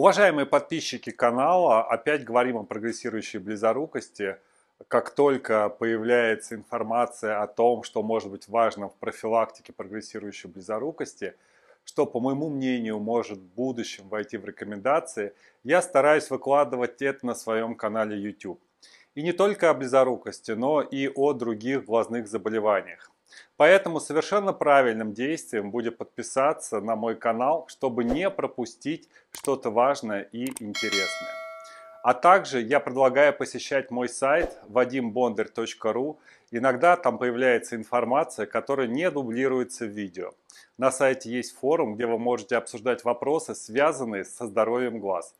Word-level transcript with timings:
Уважаемые 0.00 0.46
подписчики 0.46 1.10
канала, 1.10 1.82
опять 1.82 2.24
говорим 2.24 2.56
о 2.56 2.64
прогрессирующей 2.64 3.38
близорукости. 3.38 4.38
Как 4.88 5.10
только 5.10 5.68
появляется 5.68 6.54
информация 6.54 7.42
о 7.42 7.46
том, 7.46 7.82
что 7.82 8.02
может 8.02 8.30
быть 8.30 8.48
важно 8.48 8.88
в 8.88 8.94
профилактике 8.94 9.74
прогрессирующей 9.74 10.48
близорукости, 10.48 11.34
что, 11.84 12.06
по 12.06 12.18
моему 12.18 12.48
мнению, 12.48 12.98
может 12.98 13.40
в 13.40 13.54
будущем 13.54 14.08
войти 14.08 14.38
в 14.38 14.46
рекомендации, 14.46 15.34
я 15.64 15.82
стараюсь 15.82 16.30
выкладывать 16.30 17.02
это 17.02 17.26
на 17.26 17.34
своем 17.34 17.74
канале 17.74 18.18
YouTube. 18.18 18.58
И 19.14 19.20
не 19.20 19.32
только 19.32 19.68
о 19.68 19.74
близорукости, 19.74 20.52
но 20.52 20.80
и 20.80 21.08
о 21.08 21.34
других 21.34 21.84
глазных 21.84 22.26
заболеваниях. 22.26 23.10
Поэтому 23.56 24.00
совершенно 24.00 24.52
правильным 24.52 25.12
действием 25.12 25.70
будет 25.70 25.98
подписаться 25.98 26.80
на 26.80 26.96
мой 26.96 27.16
канал, 27.16 27.66
чтобы 27.68 28.04
не 28.04 28.30
пропустить 28.30 29.08
что-то 29.32 29.70
важное 29.70 30.22
и 30.32 30.46
интересное. 30.62 31.34
А 32.02 32.14
также 32.14 32.62
я 32.62 32.80
предлагаю 32.80 33.34
посещать 33.36 33.90
мой 33.90 34.08
сайт 34.08 34.56
vadimbondarь.ru. 34.68 36.16
Иногда 36.50 36.96
там 36.96 37.18
появляется 37.18 37.76
информация, 37.76 38.46
которая 38.46 38.86
не 38.86 39.10
дублируется 39.10 39.84
в 39.84 39.90
видео. 39.90 40.32
На 40.78 40.90
сайте 40.90 41.30
есть 41.30 41.54
форум, 41.58 41.94
где 41.94 42.06
вы 42.06 42.18
можете 42.18 42.56
обсуждать 42.56 43.04
вопросы, 43.04 43.54
связанные 43.54 44.24
со 44.24 44.46
здоровьем 44.46 44.98
глаз. 44.98 45.34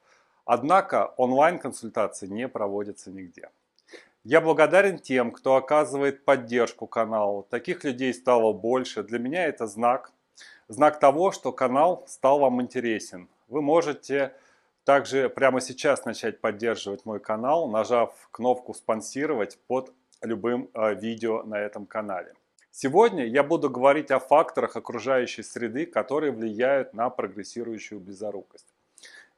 Однако 0.44 1.14
онлайн-консультации 1.16 2.26
не 2.26 2.46
проводятся 2.46 3.10
нигде. 3.10 3.48
Я 4.24 4.42
благодарен 4.42 4.98
тем, 4.98 5.30
кто 5.32 5.56
оказывает 5.56 6.26
поддержку 6.26 6.86
каналу. 6.86 7.46
Таких 7.48 7.84
людей 7.84 8.12
стало 8.12 8.52
больше. 8.52 9.02
Для 9.02 9.18
меня 9.18 9.46
это 9.46 9.66
знак. 9.66 10.12
Знак 10.68 11.00
того, 11.00 11.32
что 11.32 11.52
канал 11.52 12.04
стал 12.06 12.38
вам 12.38 12.60
интересен. 12.60 13.28
Вы 13.48 13.62
можете 13.62 14.34
также 14.84 15.30
прямо 15.30 15.62
сейчас 15.62 16.04
начать 16.04 16.38
поддерживать 16.38 17.06
мой 17.06 17.18
канал, 17.18 17.66
нажав 17.68 18.14
кнопку 18.30 18.74
«Спонсировать» 18.74 19.58
под 19.66 19.94
любым 20.20 20.68
э, 20.74 20.94
видео 20.96 21.42
на 21.42 21.58
этом 21.58 21.86
канале. 21.86 22.34
Сегодня 22.70 23.24
я 23.26 23.42
буду 23.42 23.70
говорить 23.70 24.10
о 24.10 24.18
факторах 24.18 24.76
окружающей 24.76 25.42
среды, 25.42 25.86
которые 25.86 26.30
влияют 26.30 26.92
на 26.92 27.08
прогрессирующую 27.08 28.00
близорукость. 28.00 28.66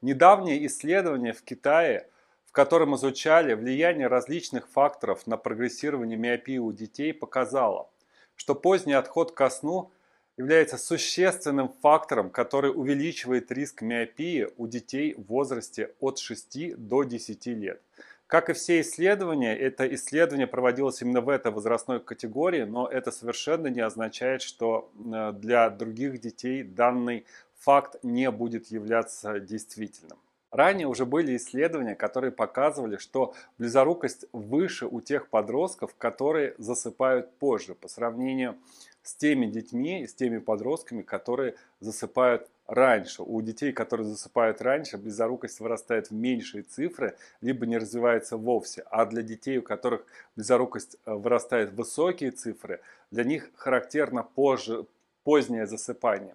Недавнее 0.00 0.66
исследование 0.66 1.32
в 1.32 1.42
Китае– 1.42 2.08
в 2.52 2.54
котором 2.54 2.94
изучали 2.96 3.54
влияние 3.54 4.08
различных 4.08 4.68
факторов 4.68 5.26
на 5.26 5.38
прогрессирование 5.38 6.18
миопии 6.18 6.58
у 6.58 6.70
детей, 6.70 7.14
показало, 7.14 7.88
что 8.36 8.54
поздний 8.54 8.92
отход 8.92 9.32
ко 9.32 9.48
сну 9.48 9.90
является 10.36 10.76
существенным 10.76 11.72
фактором, 11.80 12.28
который 12.28 12.70
увеличивает 12.70 13.50
риск 13.50 13.80
миопии 13.80 14.48
у 14.58 14.66
детей 14.66 15.14
в 15.14 15.28
возрасте 15.28 15.94
от 15.98 16.18
6 16.18 16.76
до 16.76 17.04
10 17.04 17.46
лет. 17.46 17.80
Как 18.26 18.50
и 18.50 18.52
все 18.52 18.82
исследования, 18.82 19.56
это 19.56 19.86
исследование 19.94 20.46
проводилось 20.46 21.00
именно 21.00 21.22
в 21.22 21.30
этой 21.30 21.52
возрастной 21.52 22.00
категории, 22.00 22.64
но 22.64 22.86
это 22.86 23.12
совершенно 23.12 23.68
не 23.68 23.80
означает, 23.80 24.42
что 24.42 24.90
э, 24.94 25.32
для 25.32 25.70
других 25.70 26.20
детей 26.20 26.62
данный 26.62 27.24
факт 27.56 27.96
не 28.02 28.30
будет 28.30 28.66
являться 28.66 29.40
действительным. 29.40 30.18
Ранее 30.52 30.86
уже 30.86 31.06
были 31.06 31.34
исследования, 31.36 31.94
которые 31.94 32.30
показывали, 32.30 32.98
что 32.98 33.34
близорукость 33.56 34.26
выше 34.32 34.86
у 34.86 35.00
тех 35.00 35.28
подростков, 35.28 35.94
которые 35.96 36.54
засыпают 36.58 37.32
позже, 37.38 37.74
по 37.74 37.88
сравнению 37.88 38.56
с 39.02 39.14
теми 39.14 39.46
детьми, 39.46 40.06
с 40.06 40.14
теми 40.14 40.38
подростками, 40.38 41.00
которые 41.00 41.54
засыпают 41.80 42.48
раньше. 42.66 43.22
У 43.22 43.40
детей, 43.40 43.72
которые 43.72 44.06
засыпают 44.06 44.60
раньше, 44.60 44.98
близорукость 44.98 45.58
вырастает 45.60 46.10
в 46.10 46.12
меньшие 46.12 46.62
цифры, 46.62 47.16
либо 47.40 47.66
не 47.66 47.78
развивается 47.78 48.36
вовсе. 48.36 48.84
А 48.90 49.06
для 49.06 49.22
детей, 49.22 49.56
у 49.56 49.62
которых 49.62 50.04
близорукость 50.36 50.98
э, 51.06 51.14
вырастает 51.14 51.70
в 51.70 51.76
высокие 51.76 52.30
цифры, 52.30 52.80
для 53.10 53.24
них 53.24 53.50
характерно 53.56 54.22
позже, 54.22 54.84
позднее 55.24 55.66
засыпание. 55.66 56.34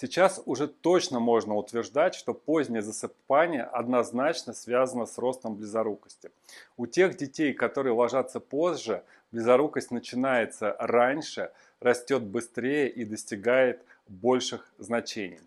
Сейчас 0.00 0.40
уже 0.46 0.66
точно 0.66 1.20
можно 1.20 1.56
утверждать, 1.56 2.14
что 2.14 2.32
позднее 2.32 2.80
засыпание 2.80 3.64
однозначно 3.64 4.54
связано 4.54 5.04
с 5.04 5.18
ростом 5.18 5.56
близорукости. 5.56 6.30
У 6.78 6.86
тех 6.86 7.18
детей, 7.18 7.52
которые 7.52 7.92
ложатся 7.92 8.40
позже, 8.40 9.02
близорукость 9.30 9.90
начинается 9.90 10.74
раньше, 10.78 11.52
растет 11.80 12.22
быстрее 12.22 12.88
и 12.88 13.04
достигает 13.04 13.84
больших 14.08 14.72
значений. 14.78 15.40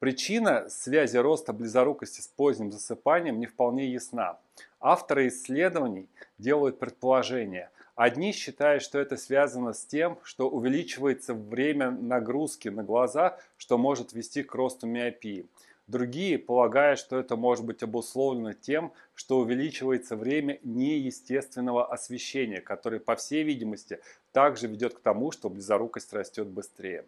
Причина 0.00 0.68
связи 0.68 1.16
роста 1.16 1.54
близорукости 1.54 2.20
с 2.20 2.26
поздним 2.26 2.72
засыпанием 2.72 3.40
не 3.40 3.46
вполне 3.46 3.86
ясна. 3.86 4.38
Авторы 4.80 5.28
исследований 5.28 6.10
делают 6.36 6.78
предположение– 6.78 7.70
Одни 7.94 8.32
считают, 8.32 8.82
что 8.82 8.98
это 8.98 9.16
связано 9.16 9.72
с 9.72 9.84
тем, 9.84 10.18
что 10.24 10.50
увеличивается 10.50 11.32
время 11.32 11.92
нагрузки 11.92 12.68
на 12.68 12.82
глаза, 12.82 13.38
что 13.56 13.78
может 13.78 14.12
вести 14.12 14.42
к 14.42 14.52
росту 14.54 14.88
миопии. 14.88 15.46
Другие 15.86 16.38
полагают, 16.38 16.98
что 16.98 17.18
это 17.18 17.36
может 17.36 17.64
быть 17.64 17.82
обусловлено 17.82 18.52
тем, 18.52 18.92
что 19.14 19.38
увеличивается 19.38 20.16
время 20.16 20.58
неестественного 20.64 21.86
освещения, 21.92 22.60
которое, 22.60 22.98
по 22.98 23.14
всей 23.16 23.44
видимости, 23.44 24.00
также 24.32 24.66
ведет 24.66 24.94
к 24.94 25.00
тому, 25.00 25.30
что 25.30 25.48
близорукость 25.48 26.12
растет 26.12 26.48
быстрее. 26.48 27.04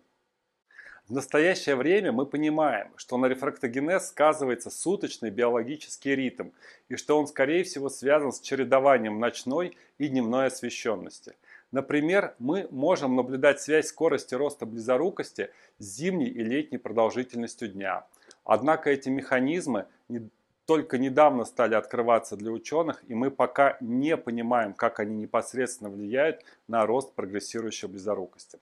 В 1.08 1.12
настоящее 1.12 1.76
время 1.76 2.10
мы 2.10 2.26
понимаем, 2.26 2.88
что 2.96 3.16
на 3.16 3.26
рефрактогенез 3.26 4.08
сказывается 4.08 4.70
суточный 4.70 5.30
биологический 5.30 6.16
ритм 6.16 6.48
и 6.88 6.96
что 6.96 7.16
он 7.16 7.28
скорее 7.28 7.62
всего 7.62 7.88
связан 7.88 8.32
с 8.32 8.40
чередованием 8.40 9.20
ночной 9.20 9.76
и 9.98 10.08
дневной 10.08 10.46
освещенности. 10.46 11.36
Например, 11.70 12.34
мы 12.40 12.66
можем 12.72 13.14
наблюдать 13.14 13.60
связь 13.60 13.86
скорости 13.86 14.34
роста 14.34 14.66
близорукости 14.66 15.50
с 15.78 15.84
зимней 15.84 16.26
и 16.26 16.42
летней 16.42 16.78
продолжительностью 16.78 17.68
дня. 17.68 18.04
Однако 18.42 18.90
эти 18.90 19.08
механизмы 19.08 19.86
не, 20.08 20.28
только 20.64 20.98
недавно 20.98 21.44
стали 21.44 21.76
открываться 21.76 22.36
для 22.36 22.50
ученых, 22.50 23.04
и 23.06 23.14
мы 23.14 23.30
пока 23.30 23.76
не 23.80 24.16
понимаем, 24.16 24.74
как 24.74 24.98
они 24.98 25.14
непосредственно 25.18 25.88
влияют 25.88 26.44
на 26.66 26.84
рост 26.84 27.14
прогрессирующей 27.14 27.86
близорукости. 27.86 28.58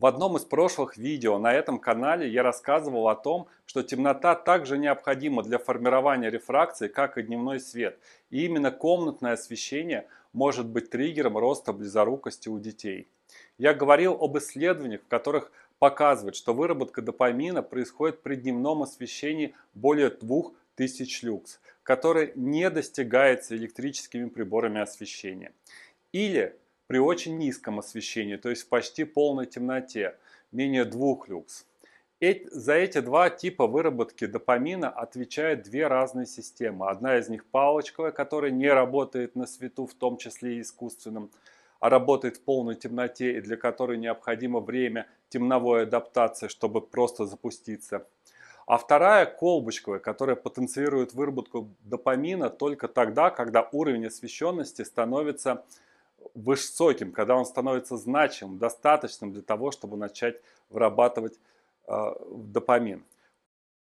В 0.00 0.06
одном 0.06 0.38
из 0.38 0.46
прошлых 0.46 0.96
видео 0.96 1.36
на 1.36 1.52
этом 1.52 1.78
канале 1.78 2.26
я 2.26 2.42
рассказывал 2.42 3.08
о 3.08 3.14
том, 3.14 3.48
что 3.66 3.82
темнота 3.82 4.34
также 4.34 4.78
необходима 4.78 5.42
для 5.42 5.58
формирования 5.58 6.30
рефракции, 6.30 6.88
как 6.88 7.18
и 7.18 7.22
дневной 7.22 7.60
свет. 7.60 7.98
И 8.30 8.46
именно 8.46 8.70
комнатное 8.70 9.34
освещение 9.34 10.06
может 10.32 10.64
быть 10.64 10.88
триггером 10.88 11.36
роста 11.36 11.74
близорукости 11.74 12.48
у 12.48 12.58
детей. 12.58 13.08
Я 13.58 13.74
говорил 13.74 14.16
об 14.18 14.38
исследованиях, 14.38 15.02
в 15.02 15.08
которых 15.08 15.52
показывают, 15.78 16.34
что 16.34 16.54
выработка 16.54 17.02
допамина 17.02 17.62
происходит 17.62 18.22
при 18.22 18.36
дневном 18.36 18.80
освещении 18.80 19.54
более 19.74 20.08
2000 20.08 21.26
люкс, 21.26 21.60
который 21.82 22.32
не 22.36 22.70
достигается 22.70 23.54
электрическими 23.54 24.30
приборами 24.30 24.80
освещения. 24.80 25.52
Или 26.12 26.56
при 26.90 26.98
очень 26.98 27.38
низком 27.38 27.78
освещении, 27.78 28.34
то 28.34 28.50
есть 28.50 28.62
в 28.62 28.68
почти 28.68 29.04
полной 29.04 29.46
темноте, 29.46 30.16
менее 30.50 30.84
2 30.84 31.18
люкс. 31.28 31.64
За 32.50 32.72
эти 32.72 32.98
два 32.98 33.30
типа 33.30 33.68
выработки 33.68 34.26
допамина 34.26 34.88
отвечают 34.88 35.62
две 35.62 35.86
разные 35.86 36.26
системы. 36.26 36.88
Одна 36.88 37.16
из 37.18 37.28
них 37.28 37.46
палочковая, 37.46 38.10
которая 38.10 38.50
не 38.50 38.66
работает 38.66 39.36
на 39.36 39.46
свету, 39.46 39.86
в 39.86 39.94
том 39.94 40.16
числе 40.16 40.56
и 40.56 40.62
искусственном, 40.62 41.30
а 41.78 41.90
работает 41.90 42.38
в 42.38 42.40
полной 42.42 42.74
темноте 42.74 43.36
и 43.36 43.40
для 43.40 43.56
которой 43.56 43.96
необходимо 43.96 44.58
время 44.58 45.06
темновой 45.28 45.84
адаптации, 45.84 46.48
чтобы 46.48 46.80
просто 46.80 47.24
запуститься. 47.24 48.04
А 48.66 48.78
вторая 48.78 49.26
колбочковая, 49.26 50.00
которая 50.00 50.34
потенцирует 50.34 51.14
выработку 51.14 51.68
допамина 51.84 52.50
только 52.50 52.88
тогда, 52.88 53.30
когда 53.30 53.68
уровень 53.70 54.06
освещенности 54.06 54.82
становится 54.82 55.64
высоким, 56.34 57.12
когда 57.12 57.36
он 57.36 57.44
становится 57.44 57.96
значимым, 57.96 58.58
достаточным 58.58 59.32
для 59.32 59.42
того, 59.42 59.70
чтобы 59.70 59.96
начать 59.96 60.40
вырабатывать 60.68 61.38
э, 61.86 62.12
допамин. 62.30 63.04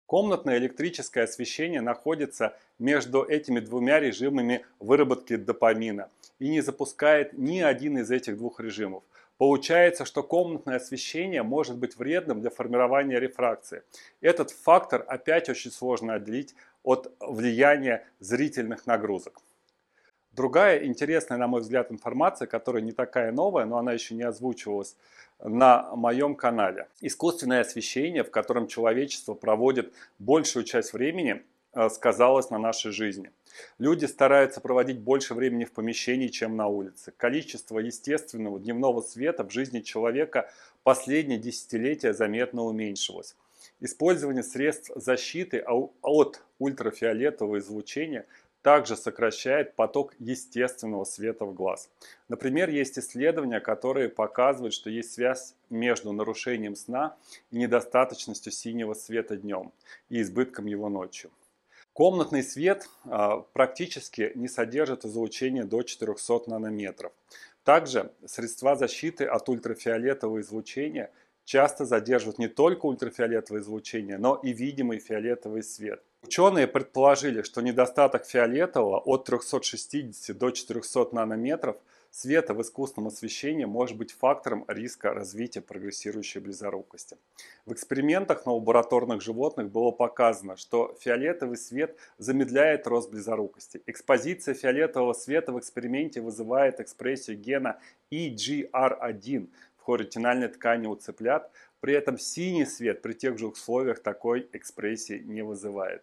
Комнатное 0.05 0.57
электрическое 0.57 1.23
освещение 1.23 1.81
находится 1.81 2.55
между 2.77 3.23
этими 3.23 3.59
двумя 3.59 3.99
режимами 3.99 4.65
выработки 4.79 5.35
допамина 5.35 6.09
и 6.37 6.49
не 6.49 6.61
запускает 6.61 7.33
ни 7.33 7.59
один 7.59 7.97
из 7.97 8.11
этих 8.11 8.37
двух 8.37 8.59
режимов. 8.59 9.03
Получается, 9.37 10.05
что 10.05 10.23
комнатное 10.23 10.77
освещение 10.77 11.43
может 11.43 11.77
быть 11.77 11.97
вредным 11.97 12.39
для 12.39 12.49
формирования 12.49 13.19
рефракции. 13.19 13.81
Этот 14.21 14.51
фактор 14.51 15.03
опять 15.07 15.49
очень 15.49 15.71
сложно 15.71 16.13
отделить 16.13 16.55
от 16.83 17.11
влияния 17.19 18.05
зрительных 18.19 18.85
нагрузок. 18.85 19.41
Другая 20.35 20.83
интересная, 20.83 21.37
на 21.37 21.47
мой 21.47 21.61
взгляд, 21.61 21.91
информация, 21.91 22.45
которая 22.45 22.83
не 22.83 22.91
такая 22.91 23.31
новая, 23.31 23.65
но 23.65 23.77
она 23.77 23.93
еще 23.93 24.15
не 24.15 24.23
озвучивалась 24.23 24.97
на 25.41 25.95
моем 25.95 26.35
канале. 26.35 26.87
Искусственное 26.99 27.61
освещение, 27.61 28.23
в 28.23 28.31
котором 28.31 28.67
человечество 28.67 29.33
проводит 29.33 29.93
большую 30.19 30.65
часть 30.65 30.91
времени, 30.91 31.41
э, 31.73 31.89
сказалось 31.89 32.49
на 32.49 32.57
нашей 32.57 32.91
жизни. 32.91 33.31
Люди 33.79 34.03
стараются 34.05 34.59
проводить 34.59 34.99
больше 34.99 35.33
времени 35.35 35.63
в 35.63 35.71
помещении, 35.71 36.27
чем 36.27 36.57
на 36.57 36.67
улице. 36.67 37.13
Количество 37.15 37.79
естественного 37.79 38.59
дневного 38.59 38.99
света 39.01 39.45
в 39.45 39.51
жизни 39.51 39.79
человека 39.79 40.51
последние 40.83 41.39
десятилетия 41.39 42.13
заметно 42.13 42.63
уменьшилось. 42.63 43.37
Использование 43.79 44.43
средств 44.43 44.91
защиты 44.95 45.59
от 45.59 46.41
ультрафиолетового 46.59 47.59
излучения 47.59 48.25
также 48.65 48.97
сокращает 48.97 49.75
поток 49.75 50.15
естественного 50.17 51.03
света 51.03 51.45
в 51.45 51.53
глаз. 51.53 51.87
Например, 52.29 52.67
есть 52.67 52.97
исследования, 52.97 53.59
которые 53.59 54.09
показывают, 54.09 54.73
что 54.73 54.89
есть 54.89 55.13
связь 55.13 55.53
между 55.69 56.11
нарушением 56.13 56.75
сна 56.75 57.15
и 57.51 57.59
недостаточностью 57.59 58.51
синего 58.51 58.95
света 58.95 59.37
днем 59.37 59.71
и 60.09 60.19
избытком 60.19 60.65
его 60.65 60.89
ночью. 60.89 61.29
Комнатный 61.93 62.41
свет 62.41 62.89
а, 63.03 63.41
практически 63.53 64.31
не 64.33 64.47
содержит 64.47 65.05
излучение 65.05 65.63
до 65.63 65.83
400 65.83 66.49
нанометров. 66.49 67.11
Также 67.63 68.13
средства 68.25 68.75
защиты 68.75 69.25
от 69.25 69.47
ультрафиолетового 69.47 70.41
излучения 70.41 71.11
часто 71.43 71.85
задерживают 71.85 72.39
не 72.39 72.47
только 72.47 72.87
ультрафиолетовое 72.87 73.61
излучение, 73.61 74.17
но 74.17 74.39
и 74.41 74.53
видимый 74.53 74.97
фиолетовый 74.97 75.61
свет– 75.61 76.01
Ученые 76.25 76.65
предположили, 76.65 77.43
что 77.43 77.61
недостаток 77.61 78.25
фиолетового 78.25 78.97
от 78.97 79.25
360 79.25 80.35
до 80.35 80.49
400 80.49 81.09
нанометров 81.11 81.75
света 82.09 82.55
в 82.55 82.61
искусственном 82.63 83.09
освещении 83.09 83.65
может 83.65 83.95
быть 83.95 84.11
фактором 84.11 84.65
риска 84.67 85.13
развития 85.13 85.61
прогрессирующей 85.61 86.41
близорукости. 86.41 87.17
В 87.67 87.73
экспериментах 87.73 88.47
на 88.47 88.53
лабораторных 88.53 89.21
животных 89.21 89.69
было 89.69 89.91
показано, 89.91 90.57
что 90.57 90.97
фиолетовый 90.99 91.57
свет 91.57 91.95
замедляет 92.17 92.87
рост 92.87 93.11
близорукости. 93.11 93.83
Экспозиция 93.85 94.55
фиолетового 94.55 95.13
света 95.13 95.51
в 95.51 95.59
эксперименте 95.59 96.21
вызывает 96.21 96.79
экспрессию 96.79 97.37
гена 97.37 97.77
EGR1 98.11 99.47
в 99.77 99.83
хоретинальной 99.83 100.47
ткани 100.47 100.87
у 100.87 100.95
цыплят, 100.95 101.51
при 101.81 101.93
этом 101.93 102.17
синий 102.17 102.65
свет 102.65 103.03
при 103.03 103.13
тех 103.13 103.37
же 103.37 103.45
условиях 103.45 104.01
такой 104.01 104.49
экспрессии 104.53 105.21
не 105.23 105.43
вызывает. 105.43 106.01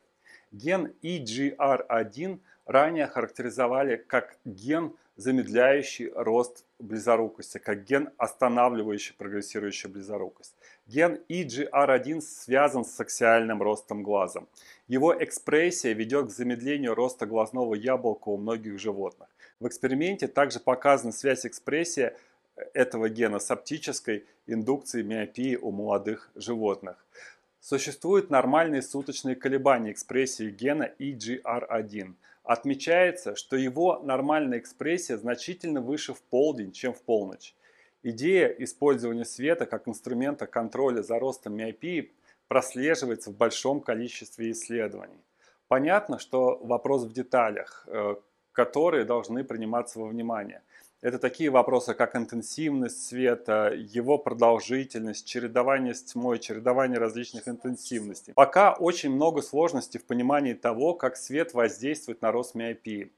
Ген 0.52 0.92
EGR1 1.02 2.38
ранее 2.66 3.06
характеризовали 3.06 3.96
как 3.96 4.36
ген, 4.44 4.92
замедляющий 5.16 6.10
рост 6.14 6.64
близорукости, 6.78 7.58
как 7.58 7.84
ген, 7.84 8.10
останавливающий 8.18 9.14
прогрессирующую 9.16 9.90
близорукость. 9.90 10.54
Ген 10.86 11.20
EGR1 11.28 12.20
связан 12.20 12.84
с 12.84 13.00
аксиальным 13.00 13.62
ростом 13.62 14.02
глаза. 14.02 14.42
Его 14.88 15.14
экспрессия 15.18 15.94
ведет 15.94 16.26
к 16.26 16.30
замедлению 16.30 16.94
роста 16.94 17.26
глазного 17.26 17.74
яблока 17.74 18.28
у 18.28 18.36
многих 18.36 18.78
животных. 18.78 19.28
В 19.58 19.66
эксперименте 19.66 20.28
также 20.28 20.60
показана 20.60 21.12
связь 21.12 21.46
экспрессии 21.46 22.12
этого 22.74 23.08
гена 23.08 23.38
с 23.38 23.50
оптической 23.50 24.26
индукцией 24.46 25.04
миопии 25.04 25.56
у 25.56 25.70
молодых 25.70 26.30
животных. 26.34 27.04
Существуют 27.62 28.28
нормальные 28.28 28.82
суточные 28.82 29.36
колебания 29.36 29.92
экспрессии 29.92 30.50
гена 30.50 30.90
EGR1. 30.98 32.14
Отмечается, 32.42 33.36
что 33.36 33.54
его 33.54 34.00
нормальная 34.02 34.58
экспрессия 34.58 35.16
значительно 35.16 35.80
выше 35.80 36.12
в 36.12 36.20
полдень, 36.22 36.72
чем 36.72 36.92
в 36.92 37.00
полночь. 37.02 37.54
Идея 38.02 38.48
использования 38.48 39.24
света 39.24 39.66
как 39.66 39.86
инструмента 39.86 40.48
контроля 40.48 41.02
за 41.02 41.20
ростом 41.20 41.54
миопии 41.54 42.10
прослеживается 42.48 43.30
в 43.30 43.36
большом 43.36 43.80
количестве 43.80 44.50
исследований. 44.50 45.22
Понятно, 45.68 46.18
что 46.18 46.58
вопрос 46.64 47.04
в 47.04 47.12
деталях, 47.12 47.84
э, 47.86 48.16
которые 48.50 49.04
должны 49.04 49.44
приниматься 49.44 50.00
во 50.00 50.08
внимание– 50.08 50.62
это 51.02 51.18
такие 51.18 51.50
вопросы, 51.50 51.94
как 51.94 52.14
интенсивность 52.14 53.04
света, 53.06 53.72
его 53.74 54.18
продолжительность, 54.18 55.26
чередование 55.26 55.94
с 55.94 56.02
тьмой, 56.04 56.38
чередование 56.38 56.98
различных 56.98 57.48
интенсивностей. 57.48 58.32
Пока 58.34 58.72
очень 58.72 59.10
много 59.10 59.42
сложностей 59.42 59.98
в 59.98 60.04
понимании 60.04 60.54
того, 60.54 60.94
как 60.94 61.16
свет 61.16 61.54
воздействует 61.54 62.22
на 62.22 62.30
рост 62.30 62.54
миопии. 62.54 63.10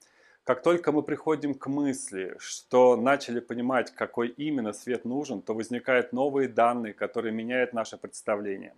Как 0.45 0.63
только 0.63 0.93
мы 0.93 1.03
приходим 1.03 1.55
к 1.55 1.67
мысли, 1.67 2.37
что 2.39 2.97
начали 2.97 3.41
понимать, 3.41 3.91
какой 3.91 4.29
именно 4.29 4.73
свет 4.73 5.05
нужен, 5.05 5.43
то 5.43 5.55
возникают 5.55 6.13
новые 6.13 6.49
данные, 6.49 6.95
которые 6.95 7.33
меняют 7.33 7.75
наше 7.75 7.99
представление. 7.99 8.75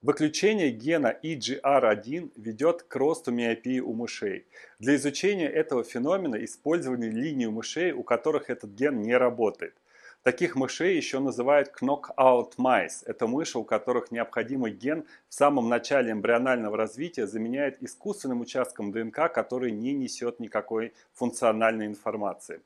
Выключение 0.00 0.70
гена 0.70 1.16
EGR1 1.22 2.32
ведет 2.36 2.82
к 2.84 2.96
росту 2.96 3.32
миопии 3.32 3.80
у 3.80 3.92
мышей. 3.94 4.46
Для 4.78 4.94
изучения 4.94 5.48
этого 5.48 5.82
феномена 5.82 6.44
использованы 6.44 7.04
линии 7.04 7.46
у 7.46 7.52
мышей, 7.52 7.92
у 7.92 8.02
которых 8.02 8.48
этот 8.48 8.70
ген 8.70 9.02
не 9.02 9.16
работает. 9.16 9.74
Таких 10.22 10.56
мышей 10.56 10.96
еще 10.96 11.20
называют 11.20 11.72
knockout 11.80 12.52
mice. 12.58 13.02
Это 13.06 13.26
мыши, 13.26 13.58
у 13.58 13.64
которых 13.64 14.10
необходимый 14.10 14.72
ген 14.72 15.04
в 15.28 15.34
самом 15.34 15.68
начале 15.68 16.12
эмбрионального 16.12 16.76
развития 16.76 17.26
заменяет 17.26 17.82
искусственным 17.82 18.40
участком 18.40 18.92
ДНК, 18.92 19.32
который 19.32 19.70
не 19.72 19.94
несет 19.94 20.38
никакой 20.38 20.92
функциональной 21.14 21.86
информации. 21.86 22.60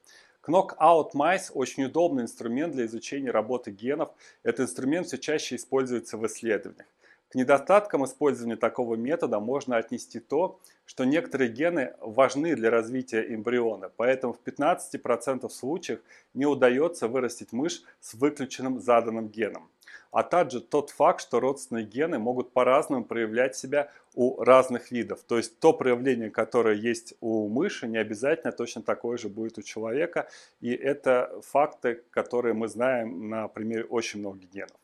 Knockout 0.46 1.12
mice 1.14 1.52
очень 1.52 1.84
удобный 1.84 2.24
инструмент 2.24 2.72
для 2.72 2.86
изучения 2.86 3.30
работы 3.30 3.70
генов. 3.70 4.10
Этот 4.42 4.68
инструмент 4.68 5.06
все 5.06 5.18
чаще 5.18 5.54
используется 5.56 6.16
в 6.18 6.26
исследованиях. 6.26 6.86
К 7.32 7.34
недостаткам 7.34 8.04
использования 8.04 8.56
такого 8.56 8.94
метода 8.94 9.40
можно 9.40 9.78
отнести 9.78 10.20
то, 10.20 10.60
что 10.84 11.04
некоторые 11.06 11.50
гены 11.50 11.94
важны 12.00 12.54
для 12.54 12.68
развития 12.68 13.24
эмбриона, 13.34 13.90
поэтому 13.96 14.34
в 14.34 14.40
15% 14.46 15.48
случаев 15.48 16.00
не 16.34 16.44
удается 16.44 17.08
вырастить 17.08 17.52
мышь 17.52 17.84
с 18.00 18.12
выключенным 18.12 18.80
заданным 18.80 19.28
геном. 19.28 19.70
А 20.10 20.24
также 20.24 20.60
тот 20.60 20.90
факт, 20.90 21.22
что 21.22 21.40
родственные 21.40 21.86
гены 21.86 22.18
могут 22.18 22.52
по-разному 22.52 23.02
проявлять 23.02 23.56
себя 23.56 23.90
у 24.14 24.44
разных 24.44 24.90
видов. 24.90 25.22
То 25.26 25.38
есть 25.38 25.58
то 25.58 25.72
проявление, 25.72 26.28
которое 26.28 26.74
есть 26.74 27.14
у 27.22 27.48
мыши, 27.48 27.88
не 27.88 27.96
обязательно 27.96 28.52
точно 28.52 28.82
такое 28.82 29.16
же 29.16 29.30
будет 29.30 29.56
у 29.56 29.62
человека. 29.62 30.28
И 30.60 30.70
это 30.70 31.40
факты, 31.40 32.02
которые 32.10 32.52
мы 32.52 32.68
знаем 32.68 33.30
на 33.30 33.48
примере 33.48 33.84
очень 33.84 34.20
многих 34.20 34.50
генов. 34.50 34.81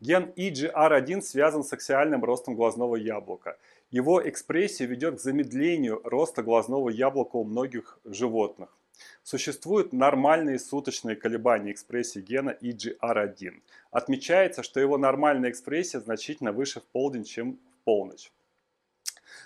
Ген 0.00 0.30
EGR1 0.36 1.22
связан 1.22 1.64
с 1.64 1.72
аксиальным 1.72 2.22
ростом 2.22 2.54
глазного 2.54 2.96
яблока. 2.96 3.56
Его 3.90 4.20
экспрессия 4.28 4.86
ведет 4.86 5.16
к 5.16 5.20
замедлению 5.20 6.02
роста 6.04 6.42
глазного 6.42 6.90
яблока 6.90 7.36
у 7.36 7.44
многих 7.44 7.98
животных. 8.04 8.76
Существуют 9.22 9.94
нормальные 9.94 10.58
суточные 10.58 11.16
колебания 11.16 11.72
экспрессии 11.72 12.20
гена 12.20 12.56
EGR1. 12.60 13.62
Отмечается, 13.90 14.62
что 14.62 14.80
его 14.80 14.98
нормальная 14.98 15.50
экспрессия 15.50 16.00
значительно 16.00 16.52
выше 16.52 16.80
в 16.80 16.84
полдень, 16.84 17.24
чем 17.24 17.52
в 17.54 17.84
полночь. 17.84 18.30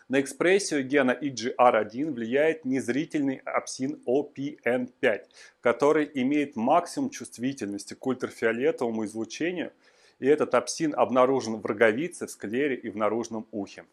На 0.09 0.21
экспрессию 0.21 0.85
гена 0.85 1.17
EGR1 1.21 2.11
влияет 2.11 2.65
незрительный 2.65 3.41
апсин 3.45 4.03
OPN5, 4.05 5.27
который 5.61 6.11
имеет 6.15 6.57
максимум 6.57 7.11
чувствительности 7.11 7.95
к 7.95 8.05
ультрафиолетовому 8.05 9.05
излучению– 9.05 9.73
и 10.21 10.27
этот 10.27 10.55
апсин 10.55 10.95
обнаружен 10.97 11.57
в 11.57 11.67
роговице, 11.67 12.27
в 12.27 12.31
склере 12.31 12.77
и 12.77 12.89
в 12.89 12.97
наружном 12.97 13.47
ухе. 13.51 13.85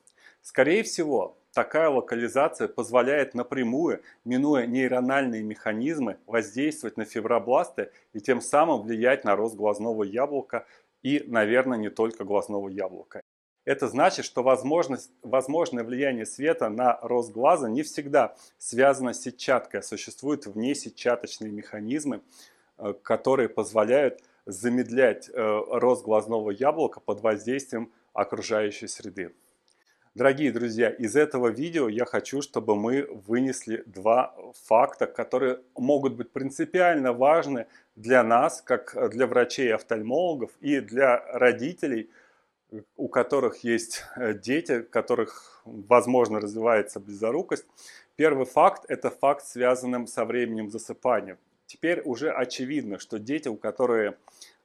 Скорее 0.41 0.83
всего, 0.83 1.37
такая 1.51 1.89
локализация 1.89 2.67
позволяет 2.67 3.33
напрямую, 3.33 4.01
минуя 4.23 4.65
нейрональные 4.67 5.43
механизмы, 5.43 6.17
воздействовать 6.27 6.97
на 6.97 7.05
фибробласты 7.05 7.91
и 8.13 8.19
тем 8.19 8.41
самым 8.41 8.83
влиять 8.83 9.23
на 9.23 9.35
рост 9.35 9.55
глазного 9.55 10.03
яблока 10.03 10.65
и, 11.01 11.23
наверное, 11.27 11.77
не 11.77 11.89
только 11.89 12.23
глазного 12.23 12.69
яблока. 12.69 13.21
Это 13.65 13.89
значит, 13.89 14.23
что 14.23 14.43
возможность, 14.43 15.11
возможное 15.21 15.83
влияние 15.83 16.25
света 16.25 16.69
на 16.69 16.97
рост 17.01 17.33
глаза 17.33 17.67
не 17.67 17.83
всегда 17.83 18.35
связано 18.57 19.13
с 19.13 19.21
сетчаткой, 19.21 19.81
а 19.81 19.83
существуют 19.83 20.45
внесетчаточные 20.45 21.51
механизмы, 21.51 22.21
э, 22.77 22.93
которые 23.03 23.49
позволяют 23.49 24.21
замедлять 24.47 25.29
э, 25.29 25.61
рост 25.71 26.03
глазного 26.03 26.51
яблока 26.51 26.99
под 26.99 27.21
воздействием 27.21 27.91
окружающей 28.13 28.87
среды. 28.87 29.33
Дорогие 30.15 30.51
друзья, 30.51 30.89
из 30.89 31.15
этого 31.15 31.49
видео 31.49 31.87
я 31.89 32.05
хочу, 32.05 32.41
чтобы 32.41 32.75
мы 32.75 33.07
вынесли 33.27 33.83
два 33.85 34.33
факта, 34.63 35.05
которые 35.05 35.59
могут 35.75 36.15
быть 36.15 36.31
принципиально 36.31 37.13
важны 37.13 37.67
для 37.95 38.23
нас, 38.23 38.63
как 38.63 39.11
для 39.11 39.27
врачей-офтальмологов 39.27 40.49
и 40.59 40.79
для 40.79 41.23
родителей, 41.33 42.09
у 42.95 43.09
которых 43.09 43.63
есть 43.63 44.05
э, 44.15 44.33
дети, 44.33 44.79
у 44.79 44.83
которых, 44.85 45.61
возможно, 45.65 46.39
развивается 46.39 46.99
близорукость. 46.99 47.65
Первый 48.15 48.45
факт– 48.45 48.85
это 48.87 49.11
факт, 49.11 49.45
связанный 49.45 50.07
со 50.07 50.25
временем 50.25 50.71
засыпания. 50.71 51.37
Теперь 51.67 52.01
уже 52.05 52.31
очевидно, 52.31 52.97
что 52.97 53.19
дети, 53.19 53.49
у 53.49 53.57
которых 53.57 54.15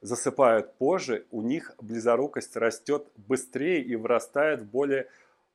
засыпают 0.02 0.75
позже, 0.75 1.26
у 1.32 1.42
них 1.42 1.75
близорукость 1.80 2.56
растет 2.56 3.09
быстрее 3.16 3.82
и 3.82 3.97
вырастает 3.97 4.62
в 4.62 4.71
более 4.71 5.09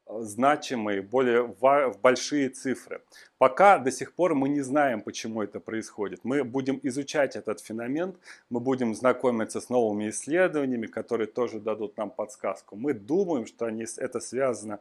значимые, 0.10 1.02
более 1.02 1.54
большие 2.02 2.50
цифры. 2.50 3.02
Пока 3.38 3.78
до 3.78 3.92
сих 3.92 4.14
пор 4.14 4.36
мы 4.36 4.50
не 4.50 4.62
знаем, 4.62 5.02
почему 5.02 5.42
это 5.42 5.60
происходит. 5.60 6.22
Мы 6.24 6.44
будем 6.44 6.80
изучать 6.84 7.36
этот 7.36 7.60
феномен, 7.60 8.16
мы 8.50 8.60
будем 8.60 8.96
знакомиться 8.96 9.62
с 9.62 9.70
новыми 9.70 10.10
исследованиями, 10.10 10.88
которые 10.88 11.28
тоже 11.28 11.60
дадут 11.60 11.98
нам 11.98 12.10
подсказку. 12.10 12.76
Мы 12.76 12.94
думаем, 12.94 13.46
что 13.46 13.66
они, 13.66 13.86
это 13.98 14.20
связано 14.20 14.80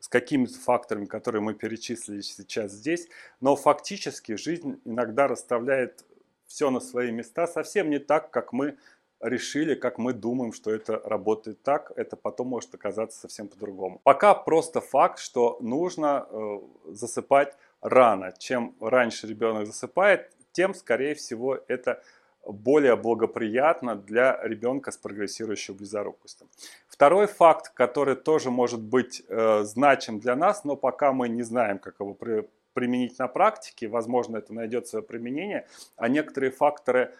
с 0.00 0.08
какими-то 0.08 0.58
факторами, 0.58 1.06
которые 1.06 1.40
мы 1.40 1.54
перечислили 1.54 2.20
сейчас 2.20 2.72
здесь, 2.72 3.08
но 3.40 3.56
фактически 3.56 4.36
жизнь 4.36 4.80
иногда 4.84 5.28
расставляет 5.28 6.04
все 6.46 6.70
на 6.70 6.80
свои 6.80 7.10
места 7.10 7.46
совсем 7.46 7.88
не 7.90 7.98
так, 7.98 8.30
как 8.30 8.52
мы 8.52 8.76
решили, 9.20 9.74
как 9.74 9.98
мы 9.98 10.12
думаем, 10.12 10.52
что 10.52 10.70
это 10.70 11.00
работает 11.04 11.62
так, 11.62 11.92
это 11.96 12.16
потом 12.16 12.48
может 12.48 12.74
оказаться 12.74 13.20
совсем 13.20 13.48
по-другому. 13.48 14.00
Пока 14.04 14.34
просто 14.34 14.80
факт, 14.80 15.18
что 15.18 15.58
нужно 15.60 16.26
э, 16.28 16.58
засыпать 16.88 17.56
рано. 17.80 18.32
Чем 18.38 18.74
раньше 18.80 19.26
ребенок 19.26 19.66
засыпает, 19.66 20.30
тем, 20.52 20.74
скорее 20.74 21.14
всего, 21.14 21.58
это 21.68 22.02
более 22.46 22.96
благоприятно 22.96 23.96
для 23.96 24.38
ребенка 24.42 24.90
с 24.90 24.96
прогрессирующей 24.96 25.74
близорукостью. 25.74 26.46
Второй 26.88 27.26
факт, 27.26 27.70
который 27.70 28.16
тоже 28.16 28.50
может 28.50 28.80
быть 28.80 29.22
э, 29.28 29.62
значим 29.64 30.20
для 30.20 30.36
нас, 30.36 30.64
но 30.64 30.76
пока 30.76 31.12
мы 31.12 31.28
не 31.28 31.42
знаем, 31.42 31.78
как 31.78 32.00
его 32.00 32.14
при, 32.14 32.46
применить 32.74 33.18
на 33.18 33.28
практике, 33.28 33.88
возможно, 33.88 34.36
это 34.36 34.52
найдет 34.52 34.86
свое 34.86 35.02
применение, 35.02 35.66
а 35.96 36.08
некоторые 36.08 36.50
факторы 36.50 37.14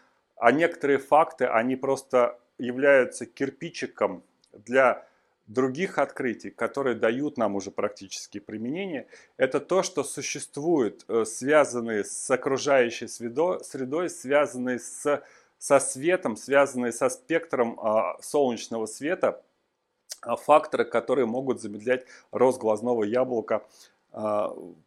а 0.45 0.53
некоторые 0.53 0.99
факты, 0.99 1.47
они 1.47 1.75
просто 1.75 2.39
являются 2.59 3.25
кирпичиком 3.25 4.23
для 4.53 5.07
других 5.47 5.97
открытий, 5.97 6.51
которые 6.51 6.97
дают 6.97 7.39
нам 7.39 7.55
уже 7.55 7.71
практические 7.71 8.43
применения, 8.43 9.07
это 9.39 9.59
то, 9.59 9.83
что 9.83 10.05
существуют 10.05 11.07
э, 11.09 11.25
связанные 11.25 12.05
с 12.05 12.31
окружающей 12.31 13.09
средой, 13.09 14.11
связанные 14.11 14.81
с, 14.81 15.23
со 15.57 15.79
светом, 15.81 16.37
связанные 16.37 16.93
со 16.93 17.09
спектром 17.09 17.81
а, 17.81 18.19
солнечного 18.21 18.85
света, 18.85 19.43
а, 20.21 20.37
факторы, 20.37 20.85
которые 20.85 21.25
могут 21.25 21.63
замедлять 21.63 22.05
рост 22.33 22.61
глазного 22.61 23.05
яблока 23.05 23.65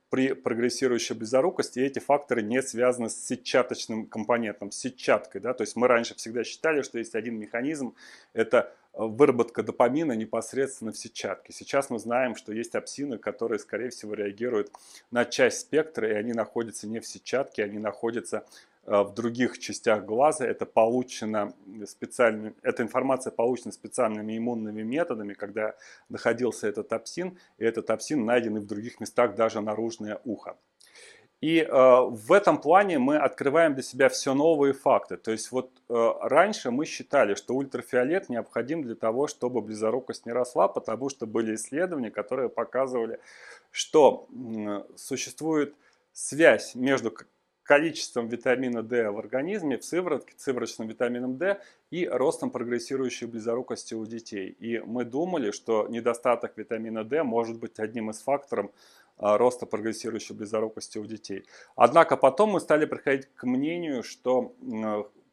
при 0.09 0.33
прогрессирующей 0.33 1.13
близорукости 1.15 1.79
эти 1.79 1.99
факторы 1.99 2.41
не 2.41 2.61
связаны 2.61 3.09
с 3.09 3.15
сетчаточным 3.27 4.05
компонентом, 4.05 4.71
с 4.71 4.77
сетчаткой. 4.77 5.41
Да? 5.41 5.53
То 5.53 5.63
есть 5.63 5.75
мы 5.75 5.87
раньше 5.87 6.15
всегда 6.15 6.43
считали, 6.43 6.81
что 6.81 6.97
есть 6.97 7.13
один 7.13 7.37
механизм, 7.37 7.93
это 8.33 8.73
выработка 8.93 9.63
допамина 9.63 10.13
непосредственно 10.13 10.91
в 10.91 10.97
сетчатке. 10.97 11.53
Сейчас 11.53 11.89
мы 11.89 11.99
знаем, 11.99 12.35
что 12.35 12.53
есть 12.53 12.73
апсины, 12.73 13.17
которые, 13.17 13.59
скорее 13.59 13.89
всего, 13.89 14.13
реагируют 14.13 14.71
на 15.11 15.25
часть 15.25 15.59
спектра, 15.59 16.09
и 16.09 16.13
они 16.13 16.33
находятся 16.33 16.87
не 16.87 16.99
в 16.99 17.05
сетчатке, 17.05 17.63
они 17.63 17.77
находятся 17.77 18.45
в 18.87 19.13
других 19.13 19.59
частях 19.59 20.05
глаза. 20.05 20.47
Это 20.47 20.65
получено 20.65 21.53
специальным, 21.85 22.55
эта 22.61 22.83
информация 22.83 23.31
получена 23.31 23.71
специальными 23.71 24.37
иммунными 24.37 24.81
методами, 24.81 25.33
когда 25.33 25.75
находился 26.09 26.67
этот 26.67 26.87
топсин, 26.87 27.37
и 27.57 27.65
этот 27.65 27.87
топсин 27.87 28.25
найден 28.25 28.57
и 28.57 28.59
в 28.61 28.65
других 28.65 28.99
местах, 28.99 29.35
даже 29.35 29.61
наружное 29.61 30.19
ухо. 30.23 30.55
И 31.39 31.59
э, 31.59 31.67
в 31.69 32.31
этом 32.31 32.59
плане 32.59 32.97
мы 32.97 33.17
открываем 33.17 33.75
для 33.75 33.83
себя 33.83 34.09
все 34.09 34.33
новые 34.33 34.73
факты. 34.73 35.17
То 35.17 35.31
есть 35.31 35.51
вот 35.51 35.69
э, 35.87 36.11
раньше 36.21 36.71
мы 36.71 36.85
считали, 36.85 37.35
что 37.35 37.53
ультрафиолет 37.53 38.29
необходим 38.29 38.81
для 38.81 38.95
того, 38.95 39.27
чтобы 39.27 39.61
близорукость 39.61 40.25
не 40.25 40.31
росла, 40.31 40.67
потому 40.67 41.09
что 41.09 41.27
были 41.27 41.53
исследования, 41.53 42.09
которые 42.09 42.49
показывали, 42.49 43.19
что 43.69 44.27
э, 44.31 44.83
существует 44.95 45.75
связь 46.11 46.73
между 46.73 47.15
количеством 47.67 48.29
витамина 48.29 48.81
D 48.81 49.11
в 49.11 49.19
организме, 49.19 49.77
в 49.77 49.83
сыворотке, 49.83 50.33
сывороточным 50.37 50.87
витамином 50.87 51.37
D 51.37 51.59
и 51.91 52.07
ростом 52.07 52.49
прогрессирующей 52.49 53.27
близорукости 53.27 53.93
у 53.93 54.05
детей. 54.05 54.55
И 54.59 54.79
мы 54.79 55.03
думали, 55.03 55.51
что 55.51 55.85
недостаток 55.89 56.53
витамина 56.55 57.03
D 57.03 57.23
может 57.23 57.59
быть 57.59 57.77
одним 57.79 58.09
из 58.09 58.21
факторов 58.21 58.71
а, 59.17 59.37
роста 59.37 59.65
прогрессирующей 59.65 60.33
близорукости 60.33 60.97
у 60.97 61.05
детей. 61.05 61.43
Однако 61.75 62.15
потом 62.15 62.51
мы 62.51 62.61
стали 62.61 62.85
приходить 62.85 63.27
к 63.35 63.43
мнению, 63.43 64.01
что 64.01 64.55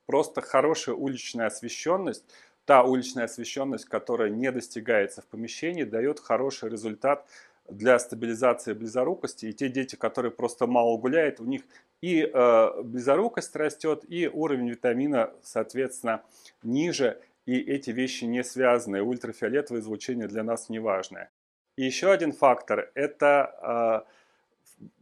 просто 0.07 0.41
хорошая 0.41 0.97
уличная 0.97 1.47
освещенность, 1.47 2.25
та 2.65 2.83
уличная 2.83 3.25
освещенность, 3.25 3.85
которая 3.85 4.31
не 4.31 4.51
достигается 4.51 5.23
в 5.23 5.27
помещении, 5.27 5.85
дает 5.85 6.19
хороший 6.19 6.69
результат 6.69 7.27
для 7.69 7.99
стабилизации 7.99 8.73
близорукости. 8.73 9.47
И 9.47 9.53
те 9.53 9.69
дети, 9.69 9.97
которые 9.97 10.33
просто 10.33 10.67
мало 10.67 10.97
гуляют, 10.99 11.41
у 11.41 11.45
них 11.45 11.63
и 12.01 12.23
э, 12.23 12.83
близорукость 12.83 13.57
растет, 13.57 14.05
и 14.09 14.29
уровень 14.29 14.71
витамина, 14.71 15.31
соответственно, 15.43 16.23
ниже. 16.63 17.21
И 17.47 17.59
эти 17.59 17.91
вещи 17.91 18.25
не 18.25 18.43
связаны. 18.45 19.03
Ультрафиолетовое 19.03 19.81
излучение 19.81 20.29
для 20.29 20.43
нас 20.43 20.69
не 20.69 20.79
важное. 20.79 21.31
И 21.77 21.85
еще 21.85 22.13
один 22.13 22.33
фактор– 22.33 22.91
это 22.95 24.05
э, 24.07 24.15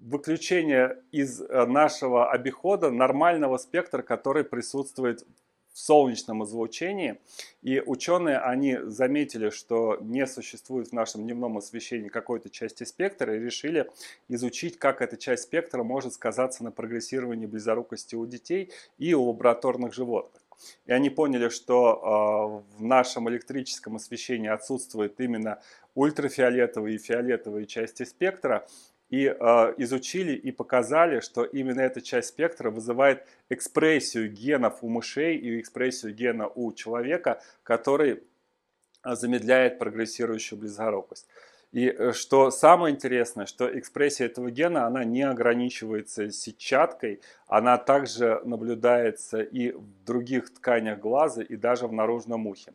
выключение 0.01 0.99
из 1.13 1.41
э, 1.41 1.67
нашего 1.67 2.31
обихода 2.31 2.91
нормального 2.91 3.59
спектра, 3.59 4.03
который 4.03 4.45
присутствует 4.45 5.25
в 5.73 5.79
солнечном 5.79 6.45
излучении. 6.45 7.19
И 7.63 7.81
ученые, 7.81 8.39
они 8.39 8.79
заметили, 8.83 9.51
что 9.51 9.99
не 10.01 10.27
существует 10.27 10.89
в 10.89 10.93
нашем 10.93 11.23
дневном 11.23 11.59
освещении 11.59 12.09
какой-то 12.09 12.51
части 12.51 12.85
спектра 12.85 13.37
и 13.37 13.41
решили 13.41 13.91
изучить, 14.29 14.79
как 14.79 15.01
эта 15.01 15.17
часть 15.17 15.45
спектра 15.45 15.83
может 15.83 16.15
сказаться 16.15 16.63
на 16.65 16.71
прогрессировании 16.71 17.47
близорукости 17.47 18.15
у 18.15 18.27
детей 18.27 18.71
и 18.99 19.15
у 19.15 19.25
лабораторных 19.25 19.95
животных. 19.95 20.43
И 20.87 20.93
они 20.93 21.11
поняли, 21.11 21.49
что 21.49 22.63
э, 22.77 22.79
в 22.79 22.83
нашем 22.83 23.29
электрическом 23.29 23.97
освещении 23.97 24.49
отсутствует 24.49 25.19
именно 25.21 25.61
ультрафиолетовые 25.95 26.97
и 26.97 26.99
фиолетовые 26.99 27.67
части 27.67 28.05
спектра, 28.05 28.67
и 29.13 29.27
э, 29.27 29.75
изучили 29.77 30.33
и 30.33 30.51
показали, 30.53 31.21
что 31.21 31.45
именно 31.45 31.83
эта 31.83 32.01
часть 32.01 32.29
спектра 32.29 32.71
вызывает 32.71 33.27
экспрессию 33.51 34.33
генов 34.33 34.79
у 34.81 34.89
мышей 34.89 35.37
и 35.37 35.61
экспрессию 35.61 36.15
гена 36.15 36.49
у 36.49 36.73
человека, 36.73 37.43
который 37.63 38.23
а, 39.03 39.15
замедляет 39.15 39.79
прогрессирующую 39.79 40.59
близорукость. 40.59 41.27
И 41.73 41.89
э, 41.89 42.13
что 42.13 42.51
самое 42.51 42.95
интересное, 42.95 43.47
что 43.47 43.67
экспрессия 43.79 44.27
этого 44.27 44.51
гена, 44.51 44.87
она 44.87 45.05
не 45.05 45.23
ограничивается 45.23 46.31
сетчаткой, 46.31 47.21
она 47.47 47.79
также 47.79 48.43
наблюдается 48.45 49.41
и 49.41 49.73
в 49.73 50.05
других 50.05 50.53
тканях 50.53 51.01
глаза, 51.01 51.43
и 51.43 51.57
даже 51.57 51.87
в 51.87 51.93
наружном 51.93 52.47
ухе. 52.47 52.73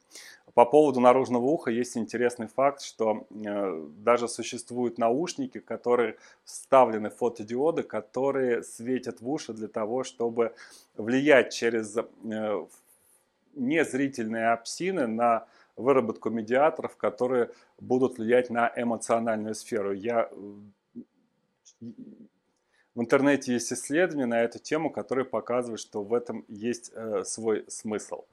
По 0.56 0.66
поводу 0.66 1.00
наружного 1.00 1.46
уха 1.46 1.70
есть 1.70 1.96
интересный 1.96 2.48
факт, 2.48 2.82
что 2.82 3.28
э, 3.30 3.88
даже 4.00 4.28
существуют 4.28 4.98
наушники, 4.98 5.60
которые 5.60 6.18
вставлены 6.44 7.12
фотодиоды, 7.12 7.84
которые 7.84 8.64
светят 8.64 9.22
в 9.22 9.30
уши 9.30 9.54
для 9.54 9.68
того, 9.68 10.04
чтобы 10.04 10.56
влиять 10.96 11.54
через 11.54 11.96
э, 11.96 12.66
незрительные 13.54 14.54
апсины 14.54 15.06
на 15.06 15.46
выработку 15.78 16.30
медиаторов, 16.30 16.98
которые 16.98 17.52
будут 17.80 18.18
влиять 18.18 18.50
на 18.50 18.72
эмоциональную 18.76 19.56
сферу. 19.56 19.94
Я 19.94 20.30
в 21.80 23.02
интернете 23.02 23.54
есть 23.54 23.72
исследования 23.72 24.26
на 24.26 24.42
эту 24.42 24.58
тему, 24.58 24.90
которые 24.90 25.26
показывают, 25.26 25.80
что 25.80 26.04
в 26.04 26.14
этом 26.14 26.44
есть 26.48 26.92
э, 26.96 27.24
свой 27.24 27.64
смысл. 27.68 28.26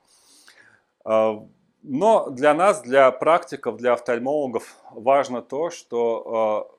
А, 1.05 1.47
но 1.83 2.31
для 2.31 2.55
нас, 2.55 2.81
для 2.81 3.11
практиков, 3.11 3.77
для 3.77 3.93
офтальмологов 3.93 4.75
важно 4.91 5.43
то, 5.43 5.69
что 5.69 6.71
э, 6.73 6.75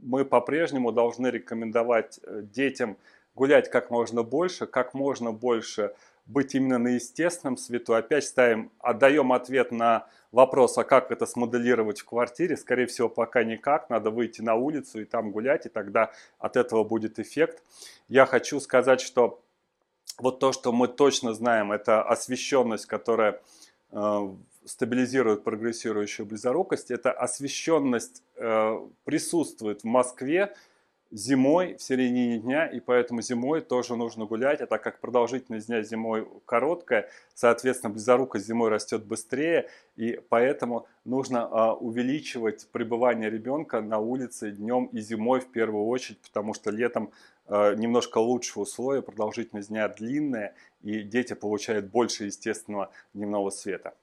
мы 0.00 0.24
по-прежнему 0.24 0.90
должны 0.90 1.28
рекомендовать 1.28 2.18
э, 2.24 2.42
детям 2.42 2.96
гулять 3.36 3.70
как 3.70 3.90
можно 3.90 4.24
больше, 4.24 4.66
как 4.66 4.94
можно 4.94 5.30
больше 5.30 5.94
быть 6.28 6.54
именно 6.54 6.78
на 6.78 6.88
естественном 6.88 7.56
свету. 7.56 7.94
Опять 7.94 8.24
ставим, 8.24 8.70
отдаем 8.78 9.32
ответ 9.32 9.72
на 9.72 10.06
вопрос, 10.30 10.78
а 10.78 10.84
как 10.84 11.10
это 11.10 11.26
смоделировать 11.26 12.00
в 12.00 12.04
квартире. 12.04 12.56
Скорее 12.56 12.86
всего, 12.86 13.08
пока 13.08 13.42
никак. 13.42 13.90
Надо 13.90 14.10
выйти 14.10 14.42
на 14.42 14.54
улицу 14.54 15.00
и 15.00 15.04
там 15.04 15.32
гулять, 15.32 15.66
и 15.66 15.68
тогда 15.68 16.12
от 16.38 16.56
этого 16.56 16.84
будет 16.84 17.18
эффект. 17.18 17.62
Я 18.08 18.26
хочу 18.26 18.60
сказать, 18.60 19.00
что 19.00 19.42
вот 20.18 20.38
то, 20.38 20.52
что 20.52 20.72
мы 20.72 20.86
точно 20.86 21.34
знаем, 21.34 21.72
это 21.72 22.02
освещенность, 22.02 22.86
которая 22.86 23.40
Э, 23.90 24.28
стабилизирует 24.64 25.44
прогрессирующую 25.44 26.26
близорукость. 26.26 26.90
Эта 26.90 27.10
освещенность 27.10 28.22
э, 28.36 28.78
присутствует 29.04 29.80
в 29.80 29.84
Москве 29.84 30.54
зимой 31.10 31.76
в 31.76 31.82
середине 31.82 32.38
дня, 32.38 32.66
и 32.66 32.80
поэтому 32.80 33.22
зимой 33.22 33.60
тоже 33.60 33.96
нужно 33.96 34.26
гулять, 34.26 34.60
а 34.60 34.66
так 34.66 34.82
как 34.82 35.00
продолжительность 35.00 35.68
дня 35.68 35.82
зимой 35.82 36.28
короткая, 36.44 37.08
соответственно, 37.34 37.92
близорукость 37.92 38.46
зимой 38.46 38.68
растет 38.68 39.04
быстрее, 39.04 39.68
и 39.96 40.20
поэтому 40.28 40.86
нужно 41.04 41.48
а, 41.50 41.74
увеличивать 41.74 42.68
пребывание 42.70 43.30
ребенка 43.30 43.80
на 43.80 43.98
улице 43.98 44.50
днем 44.50 44.86
и 44.86 45.00
зимой 45.00 45.40
в 45.40 45.50
первую 45.50 45.86
очередь, 45.86 46.20
потому 46.20 46.52
что 46.52 46.70
летом 46.70 47.10
а, 47.46 47.74
немножко 47.74 48.18
лучше 48.18 48.60
условия, 48.60 49.00
продолжительность 49.00 49.68
дня 49.68 49.88
длинная, 49.88 50.54
и 50.82 51.02
дети 51.02 51.32
получают 51.32 51.86
больше 51.86 52.24
естественного 52.24 52.90
дневного 53.14 53.50
света. 53.50 53.94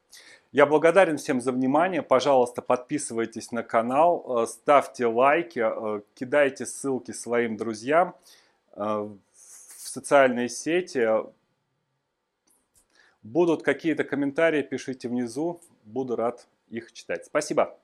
Я 0.51 0.65
благодарен 0.65 1.17
всем 1.17 1.41
за 1.41 1.51
внимание. 1.51 2.01
Пожалуйста, 2.01 2.62
подписывайтесь 2.62 3.51
на 3.51 3.62
канал, 3.62 4.43
э, 4.43 4.48
ставьте 4.48 5.05
лайки, 5.05 5.60
э, 5.60 6.01
кидайте 6.13 6.65
ссылки 6.65 7.12
своим 7.12 7.57
друзьям 7.57 8.15
э, 8.74 8.84
в 8.84 9.17
социальные 9.88 10.50
сети. 10.50 11.07
Будут 13.22 13.63
какие-то 13.63 14.03
комментарии, 14.03 14.62
пишите 14.62 15.10
внизу. 15.10 15.60
Буду 15.84 16.15
рад 16.15 16.48
их 16.69 16.93
читать. 16.93 17.25
Спасибо. 17.25 17.77